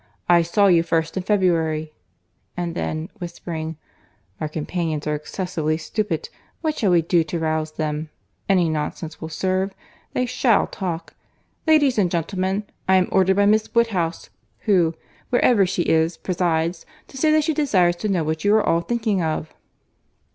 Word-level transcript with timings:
I 0.27 0.41
saw 0.41 0.65
you 0.65 0.81
first 0.81 1.15
in 1.15 1.21
February." 1.21 1.93
And 2.57 2.73
then 2.73 3.09
whispering—"Our 3.19 4.47
companions 4.49 5.05
are 5.05 5.13
excessively 5.13 5.77
stupid. 5.77 6.27
What 6.61 6.75
shall 6.75 6.89
we 6.89 7.03
do 7.03 7.23
to 7.25 7.37
rouse 7.37 7.73
them? 7.73 8.09
Any 8.49 8.67
nonsense 8.67 9.21
will 9.21 9.29
serve. 9.29 9.75
They 10.13 10.25
shall 10.25 10.65
talk. 10.65 11.13
Ladies 11.67 11.99
and 11.99 12.09
gentlemen, 12.09 12.63
I 12.89 12.95
am 12.95 13.09
ordered 13.11 13.35
by 13.35 13.45
Miss 13.45 13.69
Woodhouse 13.75 14.31
(who, 14.61 14.95
wherever 15.29 15.67
she 15.67 15.83
is, 15.83 16.17
presides) 16.17 16.83
to 17.09 17.15
say, 17.15 17.31
that 17.33 17.43
she 17.43 17.53
desires 17.53 17.95
to 17.97 18.09
know 18.09 18.23
what 18.23 18.43
you 18.43 18.55
are 18.55 18.65
all 18.67 18.81
thinking 18.81 19.21
of?" 19.21 19.53